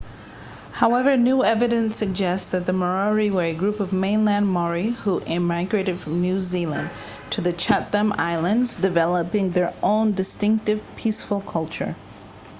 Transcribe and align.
however 0.71 1.15
new 1.15 1.43
evidence 1.43 1.95
suggests 1.95 2.49
that 2.49 2.65
the 2.65 2.71
moriori 2.73 3.29
were 3.31 3.43
a 3.43 3.53
group 3.53 3.79
of 3.79 3.93
mainland 3.93 4.47
maori 4.51 4.89
who 4.89 5.21
migrated 5.39 5.99
from 5.99 6.19
new 6.21 6.39
zealand 6.39 6.89
to 7.29 7.39
the 7.41 7.53
chatham 7.53 8.11
islands 8.17 8.77
developing 8.77 9.51
their 9.51 9.71
own 9.83 10.11
distinctive 10.13 10.81
peaceful 10.97 11.39
culture 11.39 11.95